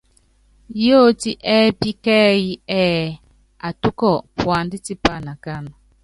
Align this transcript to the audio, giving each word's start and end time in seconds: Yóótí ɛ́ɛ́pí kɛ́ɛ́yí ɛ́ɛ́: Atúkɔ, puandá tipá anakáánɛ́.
Yóótí 0.85 1.31
ɛ́ɛ́pí 1.55 1.89
kɛ́ɛ́yí 2.03 2.51
ɛ́ɛ́: 2.81 3.07
Atúkɔ, 3.67 4.11
puandá 4.37 4.77
tipá 4.85 5.11
anakáánɛ́. 5.19 5.73